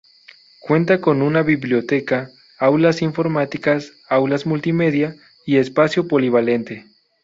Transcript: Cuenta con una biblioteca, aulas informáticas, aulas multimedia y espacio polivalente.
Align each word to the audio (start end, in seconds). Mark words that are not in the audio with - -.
Cuenta 0.61 0.99
con 0.99 1.21
una 1.21 1.43
biblioteca, 1.43 2.31
aulas 2.57 3.03
informáticas, 3.03 3.93
aulas 4.09 4.47
multimedia 4.47 5.15
y 5.45 5.57
espacio 5.57 6.07
polivalente. 6.07 6.87